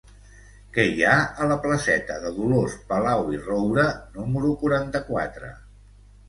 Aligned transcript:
Què 0.77 0.85
hi 0.93 1.03
ha 1.09 1.17
a 1.43 1.49
la 1.51 1.57
placeta 1.65 2.15
de 2.23 2.31
Dolors 2.37 2.77
Palau 2.93 3.29
i 3.37 3.43
Roura 3.43 3.85
número 4.17 4.51
quaranta-quatre? 4.65 5.53